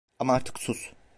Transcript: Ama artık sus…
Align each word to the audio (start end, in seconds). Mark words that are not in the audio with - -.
Ama 0.19 0.33
artık 0.33 0.59
sus… 0.59 0.93